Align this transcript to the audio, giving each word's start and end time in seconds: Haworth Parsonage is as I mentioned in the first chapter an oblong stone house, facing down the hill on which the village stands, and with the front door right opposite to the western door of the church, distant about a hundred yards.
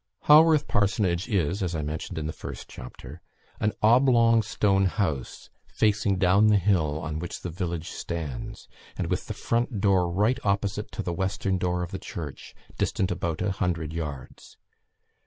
Haworth 0.23 0.67
Parsonage 0.67 1.29
is 1.29 1.61
as 1.61 1.75
I 1.75 1.83
mentioned 1.83 2.17
in 2.17 2.25
the 2.25 2.33
first 2.33 2.67
chapter 2.67 3.21
an 3.59 3.71
oblong 3.83 4.41
stone 4.41 4.85
house, 4.85 5.51
facing 5.67 6.17
down 6.17 6.47
the 6.47 6.57
hill 6.57 6.97
on 6.99 7.19
which 7.19 7.41
the 7.41 7.51
village 7.51 7.89
stands, 7.91 8.67
and 8.97 9.11
with 9.11 9.27
the 9.27 9.35
front 9.35 9.79
door 9.79 10.09
right 10.11 10.39
opposite 10.43 10.91
to 10.93 11.03
the 11.03 11.13
western 11.13 11.59
door 11.59 11.83
of 11.83 11.91
the 11.91 11.99
church, 11.99 12.55
distant 12.79 13.11
about 13.11 13.43
a 13.43 13.51
hundred 13.51 13.93
yards. 13.93 14.57